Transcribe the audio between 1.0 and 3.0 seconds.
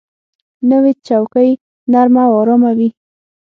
چوکۍ نرمه او آرامه وي